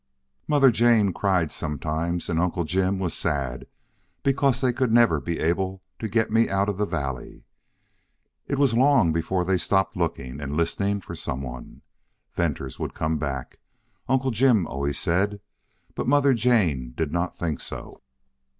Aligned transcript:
Mother 0.47 0.71
Jane 0.71 1.13
cried 1.13 1.51
sometimes 1.51 2.27
and 2.27 2.39
Uncle 2.39 2.63
Jim 2.63 2.97
was 2.97 3.13
sad 3.15 3.67
because 4.23 4.59
they 4.59 4.73
could 4.73 4.91
never 4.91 5.19
be 5.19 5.37
able 5.39 5.83
to 5.99 6.07
get 6.09 6.31
me 6.31 6.49
out 6.49 6.69
of 6.69 6.79
the 6.79 6.87
valley. 6.87 7.43
It 8.47 8.57
was 8.57 8.73
long 8.73 9.13
before 9.13 9.45
they 9.45 9.59
stopped 9.59 9.95
looking 9.95 10.41
and 10.41 10.57
listening 10.57 11.01
for 11.01 11.13
some 11.13 11.43
one. 11.43 11.83
Venters 12.33 12.79
would 12.79 12.95
come 12.95 13.19
back, 13.19 13.59
Uncle 14.09 14.31
Jim 14.31 14.65
always 14.65 14.97
said. 14.97 15.39
But 15.93 16.07
Mother 16.07 16.33
Jane 16.33 16.95
did 16.97 17.11
not 17.11 17.37
think 17.37 17.59
so. 17.61 18.01